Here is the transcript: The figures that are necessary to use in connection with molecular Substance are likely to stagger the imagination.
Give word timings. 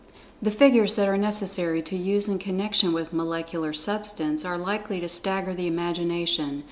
The 0.41 0.49
figures 0.49 0.95
that 0.95 1.07
are 1.07 1.15
necessary 1.15 1.83
to 1.83 1.95
use 1.95 2.27
in 2.27 2.39
connection 2.39 2.91
with 2.91 3.13
molecular 3.13 3.71
Substance 3.71 4.43
are 4.43 4.57
likely 4.57 4.99
to 4.99 5.07
stagger 5.07 5.53
the 5.53 5.67
imagination. 5.67 6.59